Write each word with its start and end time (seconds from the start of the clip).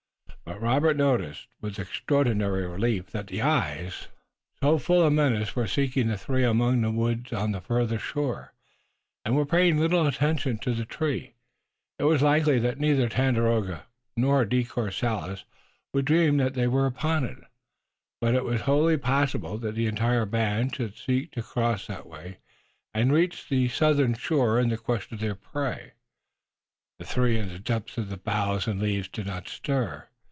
But 0.43 0.59
Robert 0.59 0.97
noticed 0.97 1.47
with 1.61 1.79
extraordinary 1.79 2.67
relief 2.67 3.09
that 3.11 3.27
the 3.27 3.41
eyes 3.41 4.09
so 4.59 4.77
full 4.77 5.01
of 5.03 5.13
menace 5.13 5.55
were 5.55 5.65
seeking 5.67 6.07
the 6.09 6.17
three 6.17 6.43
among 6.43 6.81
the 6.81 6.91
woods 6.91 7.31
on 7.31 7.51
the 7.53 7.61
farther 7.61 7.97
shore, 7.97 8.51
and 9.23 9.35
were 9.35 9.45
paying 9.45 9.79
little 9.79 10.05
attention 10.05 10.57
to 10.59 10.73
the 10.73 10.83
tree. 10.83 11.33
It 11.99 12.03
was 12.03 12.21
likely 12.21 12.59
that 12.59 12.79
neither 12.81 13.07
Tandakora 13.07 13.83
nor 14.17 14.43
De 14.43 14.65
Courcelles 14.65 15.45
would 15.93 16.03
dream 16.05 16.35
that 16.37 16.53
they 16.53 16.67
were 16.67 16.85
upon 16.87 17.23
it, 17.23 17.37
but 18.19 18.35
it 18.35 18.43
was 18.43 18.61
wholly 18.61 18.97
possible 18.97 19.57
that 19.57 19.73
the 19.75 19.87
entire 19.87 20.25
band 20.25 20.75
should 20.75 20.97
seek 20.97 21.31
to 21.31 21.41
cross 21.43 21.87
that 21.87 22.05
way, 22.07 22.37
and 22.93 23.13
reach 23.13 23.47
the 23.47 23.69
southern 23.69 24.15
shore 24.15 24.59
in 24.59 24.67
the 24.69 24.77
quest 24.77 25.13
of 25.13 25.19
their 25.21 25.35
prey. 25.35 25.93
The 26.99 27.05
three 27.05 27.37
in 27.39 27.47
the 27.47 27.59
depths 27.59 27.97
of 27.97 28.09
the 28.09 28.17
boughs 28.17 28.67
and 28.67 28.81
leaves 28.81 29.07
did 29.07 29.27
not 29.27 29.47
stir. 29.47 30.07